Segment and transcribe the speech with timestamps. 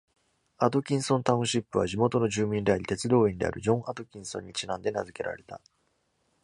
[0.57, 5.61] アトキンソン・タウンシップは、地元の住民であり鉄道員である、ジョン・アトキンソンにちなんで名付けられた。